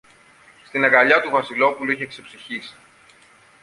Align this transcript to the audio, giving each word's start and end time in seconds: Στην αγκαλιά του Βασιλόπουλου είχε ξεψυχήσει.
Στην 0.65 0.83
αγκαλιά 0.83 1.21
του 1.21 1.29
Βασιλόπουλου 1.29 1.91
είχε 1.91 2.05
ξεψυχήσει. 2.07 2.75